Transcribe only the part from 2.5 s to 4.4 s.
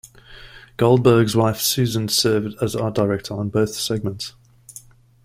as art director on both segments.